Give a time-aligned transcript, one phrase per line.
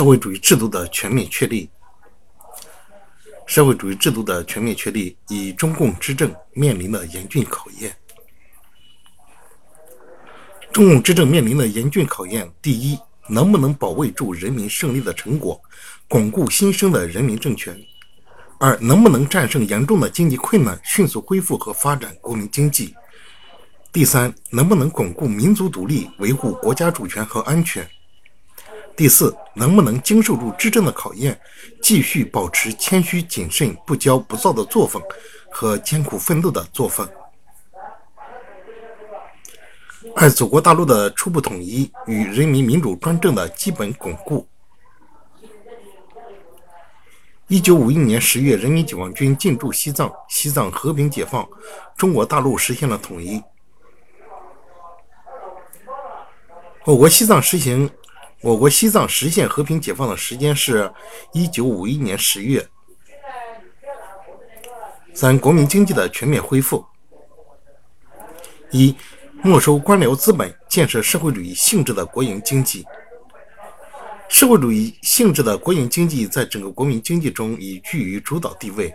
[0.00, 1.68] 社会主义制度的全面确立。
[3.44, 7.94] 社会主义制度的全面确立，以中共执政面临的严峻考验。
[10.72, 15.60] 中共执政面临的严峻考验：第一，能不能保卫住人民胜利的成果，
[16.08, 17.74] 巩固新生的人民政权；
[18.58, 22.94] 二，能不能战胜严重的经济困难，迅速恢复和发展国民经济；
[23.92, 27.86] 第三，能不能巩固民族独立，维护国家主权和安全。
[29.00, 31.40] 第四，能不能经受住执政的考验，
[31.80, 35.02] 继续保持谦虚谨慎、不骄不躁的作风
[35.50, 37.08] 和艰苦奋斗的作风？
[40.14, 44.46] 二、祖国大陆的初步统一与人民民主专政的基本巩固。
[47.46, 51.48] 一九五一年十月，人民解放军进驻西藏，西藏和平解放，
[51.96, 53.42] 中国大陆实现了统一。
[56.84, 57.90] 我国西藏实行。
[58.42, 60.90] 我国西藏实现和平解放的时间是
[61.34, 62.68] 1951年10月。
[65.12, 66.86] 三、国民经济的全面恢复：
[68.70, 68.96] 一、
[69.42, 72.86] 没收官僚资本，建设社会主义性质的国营经济。
[74.30, 78.94] 社会主义性质的国营经济在整个国民经济中已居于主导地位。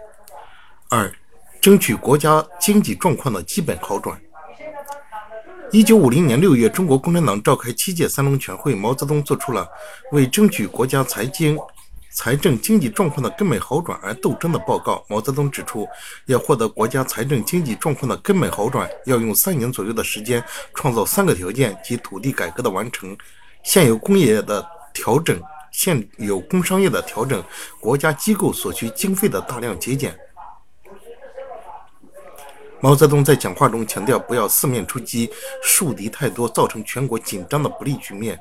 [0.90, 1.14] 二、
[1.62, 4.20] 争取国家经济状况的基本好转。
[5.76, 9.68] 一九五零年六月，中国共产党召开七届三中全会，毛泽东作出了
[10.14, 11.60] 为争取国家财经、
[12.12, 15.04] 财政经济状况的根本好转而斗争的报告。
[15.10, 15.86] 毛泽东指出，
[16.28, 20.42] 要获得国家财政经济状况的根本好转，要用三年左右的时间
[20.74, 23.14] 创造三个条件：即土地改革的完成、
[23.62, 25.38] 现有工业的调整、
[25.74, 27.44] 现有工商业的调整、
[27.82, 30.18] 国家机构所需经费的大量节俭。
[32.86, 35.28] 毛泽东在讲话中强调，不要四面出击，
[35.64, 38.40] 树敌太多，造成全国紧张的不利局面。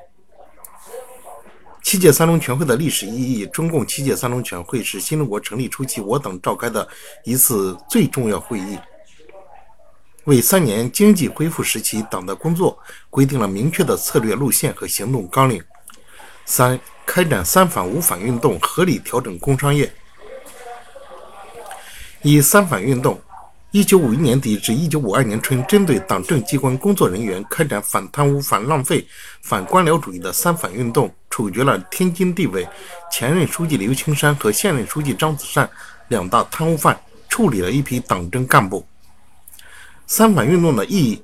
[1.81, 6.87] 七届三中全会的历史意义：中共七届三中全会是新中国成立初期我党召开的
[7.23, 8.77] 一次最重要会议，
[10.25, 12.77] 为三年经济恢复时期党的工作
[13.09, 15.59] 规定了明确的策略路线和行动纲领。
[16.45, 19.91] 三、开展三反五反运动，合理调整工商业。
[22.21, 23.19] 一、三反运动。
[23.75, 29.05] 一九五一年底至一九五二年春，针对党政机关工作人员开展反贪污、反浪费、
[29.41, 32.65] 反官僚主义的“三反”运动，处决了天津地委
[33.11, 35.69] 前任书记刘青山和现任书记张子善
[36.07, 36.97] 两大贪污犯，
[37.27, 38.81] 处理了一批党政干部。
[40.07, 41.21] “三反”运动的意义，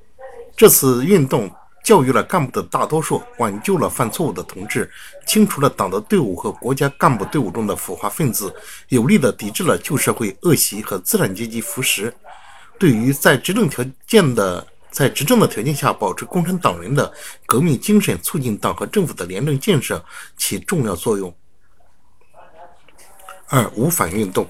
[0.57, 1.49] 这次运动。
[1.83, 4.87] 教育了干部的大多数，挽救了犯错误的同志，
[5.25, 8.53] 清除了党的队伍和国家干部队伍中的腐化分子，
[8.89, 12.13] 有力地抵制了旧社会恶习和资产阶级腐蚀。
[12.81, 17.13] 对于在执政条件的在执政的条件下保持共产党人的
[17.45, 20.03] 革命精神，促进党和政府的廉政建设
[20.35, 21.31] 起重要作用。
[23.49, 24.47] 二五反运动。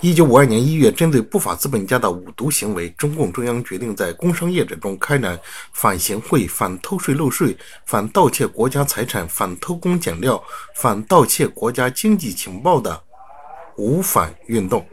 [0.00, 5.38] 一九五二年一月，针对不法资本家的五毒行为，中共中央决定在工商业者中开展
[5.72, 10.42] 反行贿、反偷税漏税、反盗窃国家财产、反偷工减料、
[10.74, 13.00] 反盗窃国家经济情报的
[13.78, 14.84] “五反”运动。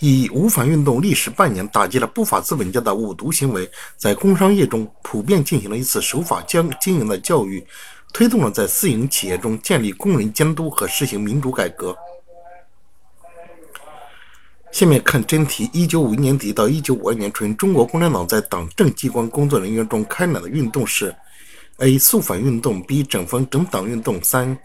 [0.00, 7.66] 以“五反”运动历时半年，打击了不法资本家的五毒行为，在工商业中普遍进行了一次守法经经营的教育，
[8.12, 11.96] 推动了在私营企业中建立工人监督和实行民主改革。
[14.70, 21.12] 下面看真题：一九五一年底到一九五二年春，中国共产党在党政机关工作人员中开展的运动是
[21.78, 21.98] ：A.
[21.98, 23.04] 肃反运动；B.
[23.04, 24.56] 整风整党运动；三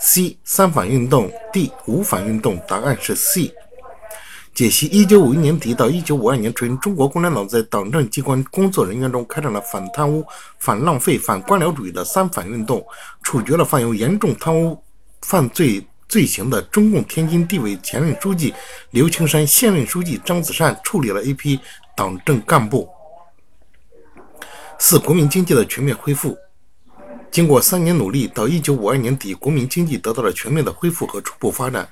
[0.00, 0.36] C.
[0.42, 1.70] 三反运动；D.
[1.86, 2.60] 五反运动。
[2.66, 3.54] 答案是 C。
[4.54, 10.24] 解析：一九五一年底到一九五二年春，中国共产党在党政机关工作人员中开展了反贪污、
[10.58, 12.84] 反浪费、反官僚主义的三反运动，
[13.22, 14.82] 处决了犯有严重贪污
[15.22, 15.86] 犯罪。
[16.08, 18.52] 罪行的中共天津地委前任书记
[18.90, 21.58] 刘青山、现任书记张子善处理了一批
[21.96, 22.86] 党政干部。
[24.78, 26.36] 四、国民经济的全面恢复。
[27.30, 31.88] 经过三年努力，到一九五二年底，国民经济得到了全面的恢复和初步发展。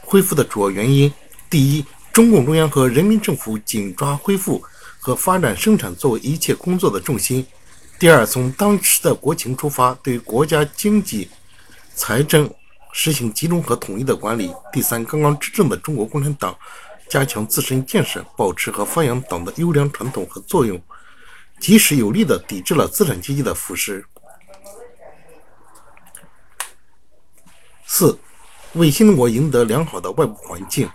[0.00, 1.12] 恢复的主要原因：
[1.50, 1.84] 第一，
[2.16, 4.64] 中共中央和人民政府紧抓恢复
[4.98, 7.44] 和发展生产作为一切工作的重心；
[7.98, 11.28] 第二，从当时的国情出发，对国家经济、
[11.94, 12.50] 财政。
[12.90, 14.50] 实行集中和统一的管理。
[14.72, 16.56] 第三，刚刚执政的中国共产党
[17.06, 20.80] 加强自身建设，保持和发扬党的优良传统和作用，
[21.60, 24.02] 及时有力地抵制了资产阶级的腐蚀。
[27.84, 28.18] 四，
[28.72, 30.88] 为新中国赢得良好的外部环境。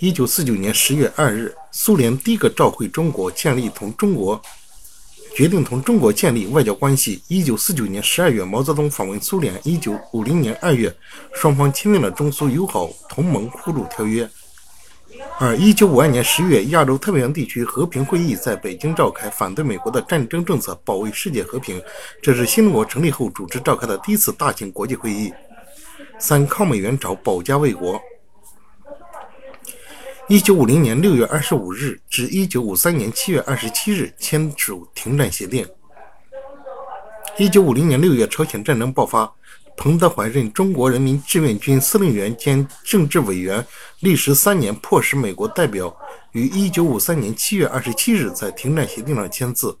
[0.00, 4.40] 一九四九年十月二日，苏联第一个召回中国，建立同中国
[5.34, 7.22] 决定同中国建立外交关系。
[7.28, 9.60] 一九四九年十二月，毛泽东访问苏联。
[9.62, 10.90] 一九五零年二月，
[11.34, 14.26] 双方签订了中苏友好同盟互助条约。
[15.38, 21.78] 而一九五二年十月，亚洲太平洋地区和平会议在北京召开，反对美国的战争政策，保卫世界和平。
[22.22, 25.30] 这是新中国成立后主持召开的第一次大型国际会议。
[26.18, 28.00] 三抗美援朝，保家卫国。
[30.30, 35.66] 一九五零年六月二十五日至一九五三年七月二十七日签署停战协定。
[37.36, 39.28] 一九五零年六月，朝鲜战争爆发，
[39.76, 43.66] 彭德怀任中国人民志愿军司令员兼政治委员，
[44.02, 45.92] 历时三年，迫使美国代表
[46.30, 49.76] 于一九五三年七月二十七日在停战协定上签字。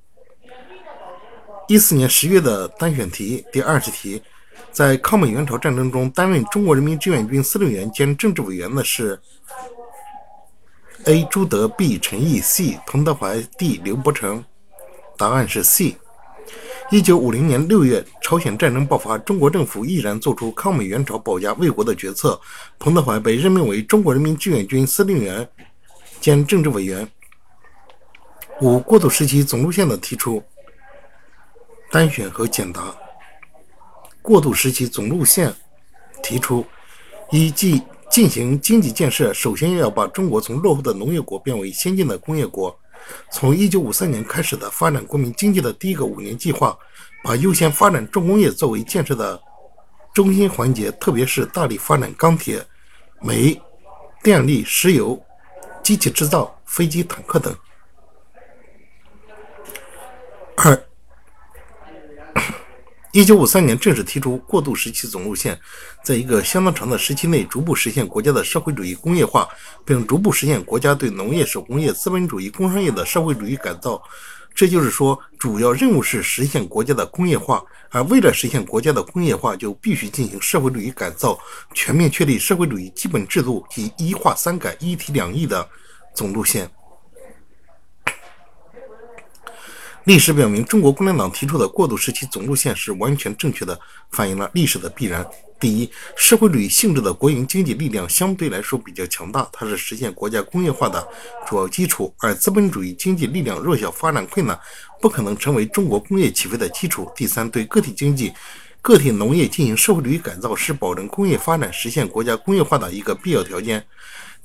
[1.68, 4.20] 一四年十月的单选题第二十题，
[4.72, 9.16] 在抗美援朝战争中担任中国人民志愿军司令员兼政治委员的是。
[11.06, 11.24] A.
[11.30, 11.98] 朱德 B.
[11.98, 12.78] 陈毅 C.
[12.86, 13.80] 彭德怀 D.
[13.82, 14.44] 刘伯承，
[15.16, 15.96] 答案是 C。
[16.90, 22.38] 一九五零年六月，朝鲜战争爆发，中国政府毅然做出抗美援朝、保家卫国的决策。
[22.78, 25.48] 彭德怀被任命为中国人民志愿军司令员
[26.20, 27.08] 兼政治委员。
[28.60, 30.42] 五、过渡时期总路线的提出，
[31.90, 32.94] 单选和简答。
[34.20, 35.50] 过渡时期总路线
[36.22, 36.66] 提出：
[37.30, 42.76] 一、即进行经济建设，首先要把中国从落后的农业国变为先进的工业国。
[43.30, 46.76] 从1953年开始的发展国民经济的第一个五年计划，
[47.22, 49.40] 把优先发展重工业作为建设的
[50.12, 52.62] 中心环节，特别是大力发展钢铁、
[53.22, 53.58] 煤、
[54.22, 55.18] 电力、石油、
[55.82, 57.54] 机器制造、飞机、坦克等。
[60.56, 60.89] 二。
[63.12, 65.58] 一九五三年正式提出过渡时期总路线，
[66.04, 69.48] 在一个相当长的时期内，逐步实现国家的社会主义工业化，
[69.84, 74.00] 并逐步实现国家对农业、手工业、资本主义工商业的社会主义改造。
[74.54, 77.60] 这就是说，主要任务是实现国家的工业化，
[77.90, 81.36] 而为了实现国家的工业化，就必须进行社会主义改造，
[81.74, 85.68] 全面确立社会主义基本制度及一化三改、一体两翼的
[86.14, 86.70] 总路线。
[90.04, 93.78] 历史表明，中国共产党提出的过渡时期总路线是完全正确的，
[94.10, 95.26] 反映了历史的必然。
[95.60, 101.06] 第一，社会主义性质的国营经济力量相对来说比较强大，它是实现国家工业化的
[101.46, 104.58] 主要基础；而资本主义经济力量弱小、发展困难，
[105.02, 107.12] 不可能成为中国工业起飞的基础。
[107.14, 108.32] 第三，对个体经济、
[108.80, 113.84] 个体农业进行社会主义改造，是保证工业发展、实现国家工业化的一个必要条件。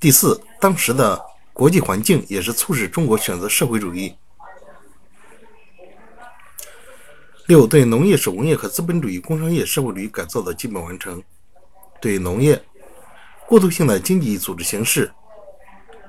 [0.02, 1.18] 第四，当时的
[1.54, 4.14] 国际环境也是促使中国选择社会主义。
[7.48, 11.22] 六对农业、手工业和资本主义工商业社会主义改造的基本完成。
[12.02, 12.60] 对农业，
[13.48, 15.12] 过渡性的经济组织形式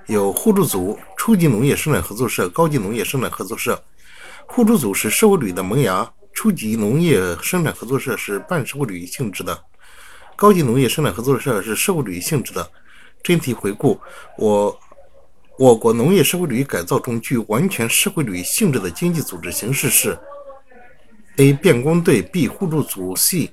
[0.06, 3.84] 有互助组、初级农业生产合作社、高级农业生产合作社。
[4.46, 9.62] 互助组是社会主义的萌芽，初级农业生产合作社是半社会主义性质的，
[10.36, 12.70] 高级农业生产合作社是社会主义性质的。
[13.22, 14.00] 真题回顾：
[14.38, 14.80] 我
[15.58, 20.18] 我国农业社会主义改造中具完全社会主义性质的经济组织形式是。
[21.38, 21.52] A.
[21.52, 22.48] 变工队 B.
[22.48, 23.52] 互助组 C.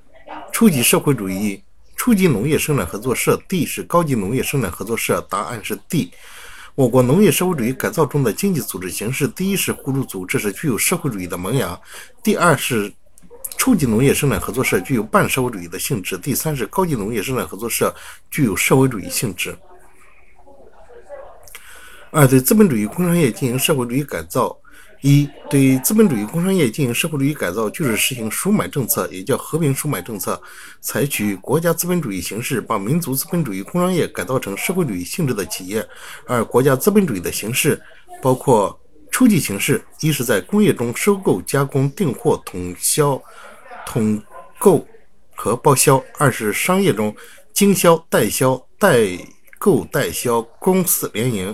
[0.52, 1.62] 初级社会主义
[1.96, 3.66] 初级农业生产合作社 D.
[3.66, 5.20] 是高级农业生产合作社。
[5.30, 6.12] 答案是 D。
[6.76, 11.78] 我国农业社会主义改造中的经济组织形式，第一是互助组，这是具有社会主义的萌芽；
[12.24, 12.92] 第二是
[13.58, 17.94] 初级农业生产合作社，具有半社会主义的性质；第三是高级农业生产合作社，
[18.32, 19.56] 具有社会主义性质。
[22.12, 24.58] 二对资本主义工商业进行社会主义改造。
[25.04, 30.42] 一对资本主义工商业进行社会主义改造，就是实行赎买政策，也叫和平赎买政策，
[30.80, 35.86] 采取国家资本主义形式，把民族资本主义工商业改造成社会主义性质的企业。
[36.26, 37.78] 而国家资本主义的形式
[38.22, 38.80] 包括
[39.12, 43.22] 初级形式：一是在工业中收购、加工、订货、统销、
[43.86, 44.24] 统
[44.58, 44.88] 购
[45.36, 47.14] 和报销；二是商业中
[47.52, 49.06] 经销、代销、代
[49.60, 51.54] 购、代销、公司联营。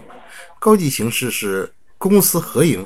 [0.59, 2.85] 高级形式是公私合营。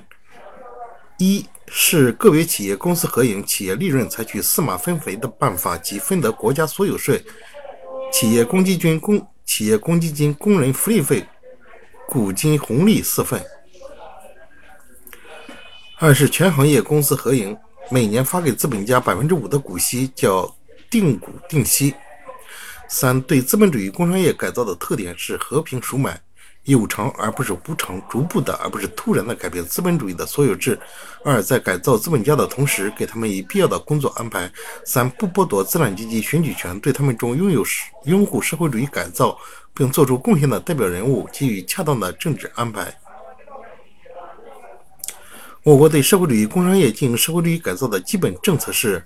[1.17, 7.23] 一是个别企业公司合营，企业利润采取四马分肥的办法，即分得国家所有税、
[8.11, 11.25] 企业公积金、工企业公积金、工人福利费、
[12.07, 13.41] 股金红利四份。
[15.99, 17.57] 二是全行业公司合营，
[17.89, 20.53] 每年发给资本家百分之五的股息，叫
[20.89, 21.93] 定股定息。
[22.89, 26.21] 三对资本主义工商业改造的特点是和平赎买。
[26.63, 30.79] 有偿而不是无偿，逐步的而不是突然的改变资本主义的所有制。
[31.23, 34.49] 二，在改造资本家的同时，给他们以必要的工作安排。
[34.85, 37.65] 三，不剥夺资产阶级选举权，对他们中拥有
[38.05, 39.37] 拥护社会主义改造
[39.73, 42.97] 并做出贡献的代表人物给予恰当的政治安排。
[45.63, 49.05] 我国对社会主义工商业进行社会主义改造的基本政策是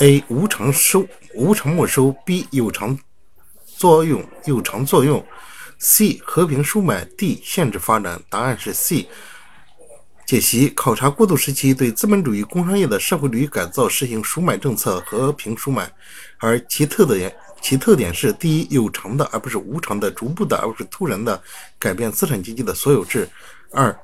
[0.00, 0.22] ：A.
[0.28, 2.46] 无偿收、无偿没收；B.
[2.50, 2.98] 有偿
[3.64, 5.22] 作用、有偿作用
[5.82, 6.20] ；C.
[6.24, 7.40] 和平收买；D.
[7.42, 8.22] 限制发展。
[8.30, 9.08] 答案是 C。
[10.24, 15.92] 解析：考察过渡时期对资本主义工商业的社会主义改造实行赎买政策，和平赎买，
[16.38, 21.38] 而其特点其特点是：第一，有偿的而不是无偿的，逐步的而不是突然的
[21.78, 23.26] 改变资产阶级的所有制；
[23.72, 23.94] 二，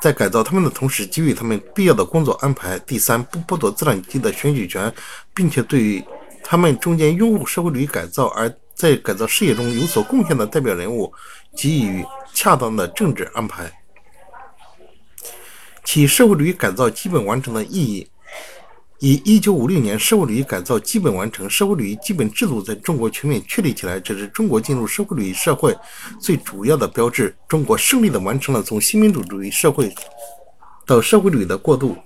[0.00, 4.90] 在改造他们的同时，给予他们必要的工作安排；第三，不剥夺资产阶级的选举权，
[5.34, 6.02] 并且对于
[6.42, 8.48] 他们中间拥护社会主义改造而
[8.82, 11.12] 在改造事业中有所贡献的代表人物，
[11.56, 13.72] 给予恰当的政治安排。
[15.84, 18.08] 其社会主义改造基本完成的意义：
[18.98, 25.72] 以一九五六年社会主义改造基本完成，社会主义基本制度在中国全面确立起来，这是中国进入社会主义社会
[26.20, 27.32] 最主要的标志。
[27.46, 29.94] 中国胜利地完成了从新民主主义社会
[30.84, 31.96] 到社会主义的过渡。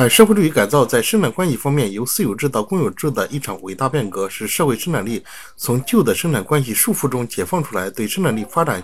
[0.00, 5.20] 而社会主义改造在生产关系方面，由私有制到公有制的一场伟大变革，使社会生产力
[5.56, 8.80] 从旧的生产关系束缚中解放出来，对生产力发展。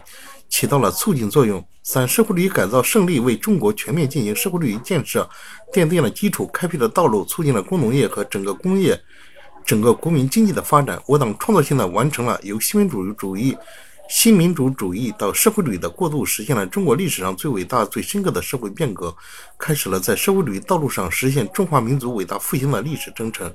[0.49, 1.65] 起到了促进作用。
[1.85, 5.29] 三、社会主义改造胜利为中国全面进行社会主义建设
[5.73, 9.01] 奠定了基础，开辟了道路，促进了工农业和整个工业、
[9.65, 11.01] 整个国民经济的发展。
[11.07, 13.57] 我党创造性的完成了由新民主主义、
[14.09, 19.15] 新民主主义到社会主义的过渡，实现了中国历史上最伟大、最深刻的社会变革，
[19.59, 23.55] 开始了在社会主义道路上实现中华民族伟大复兴的历史征程。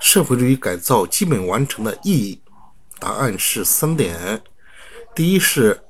[0.00, 2.40] 社会主义改造基本完成的意义，
[2.98, 4.42] 答案是三点。
[5.14, 5.83] 第一是，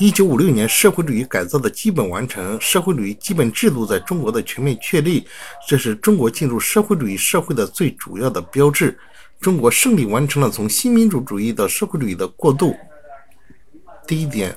[0.00, 5.26] 一九五六年社会主义改造的基本完成，社会主义基本制度在中国的全面确立，
[5.66, 8.96] 这是中国进入社会主义社会的最主要的标志。
[9.40, 12.76] 中国胜利完成了从新民主主义到社会主义的过渡。
[14.06, 14.56] 第一点。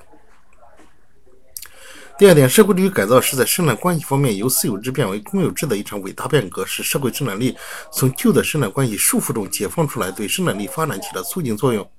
[2.19, 7.57] 第二点，社会主义改造是在生产关系方面由私有制变为公有制的一场伟大变革，使社会生产力
[7.91, 11.89] 从旧的生产关系束缚中解放出来，对生产力发展起了促进作用。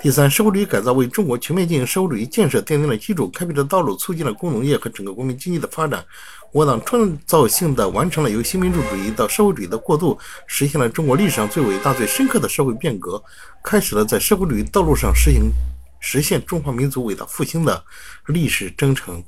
[0.00, 6.04] 第三，社会主义改造为中国全面进行社会主义建设奠定了基础，开辟了道路，促进了工农业和整个国民经济的发展。
[6.52, 13.20] 我党创造性的完成了由新民主主义到社会主义的过渡，实现了中国历史上最伟大、最深刻的社会变革，
[13.64, 15.50] 开始了在社会主义道路上实行。
[15.98, 17.84] 实现中华民族伟大复兴的
[18.26, 19.20] 历史征程。